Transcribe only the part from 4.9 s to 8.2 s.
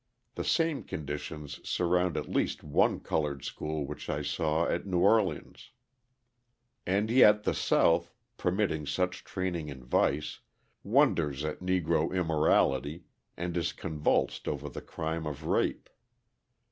Orleans. And yet the South,